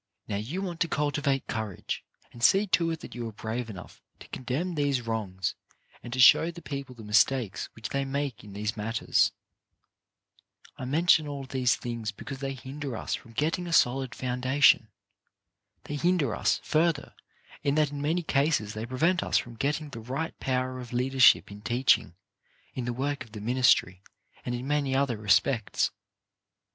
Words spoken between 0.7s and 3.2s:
to cultivate courage, and see to it that